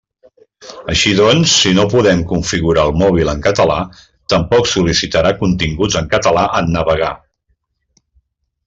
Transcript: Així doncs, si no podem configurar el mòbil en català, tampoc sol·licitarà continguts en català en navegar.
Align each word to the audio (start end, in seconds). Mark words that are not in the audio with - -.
Així 0.93 1.11
doncs, 1.19 1.51
si 1.63 1.73
no 1.79 1.85
podem 1.91 2.23
configurar 2.31 2.85
el 2.89 2.95
mòbil 3.03 3.29
en 3.35 3.45
català, 3.49 3.77
tampoc 4.35 4.73
sol·licitarà 4.73 5.37
continguts 5.45 6.01
en 6.03 6.11
català 6.17 6.49
en 6.63 6.75
navegar. 6.79 7.15